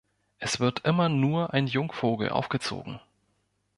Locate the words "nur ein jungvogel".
1.09-2.29